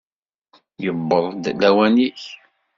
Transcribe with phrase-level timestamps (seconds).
[0.83, 2.21] Yewweḍ-d lawan-ik!